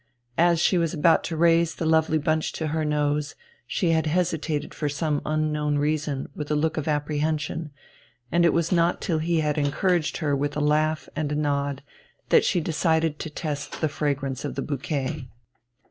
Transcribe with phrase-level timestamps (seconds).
[0.39, 3.35] As she was about to raise the lovely bunch to her nose,
[3.67, 7.69] she had hesitated for some unknown reason with a look of apprehension,
[8.31, 11.83] and it was not till he had encouraged her with a laugh and a nod
[12.29, 15.27] that she decided to test the fragrance of the bouquet.